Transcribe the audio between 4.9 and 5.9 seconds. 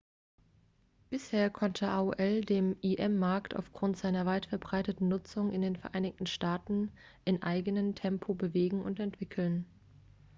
nutzung in den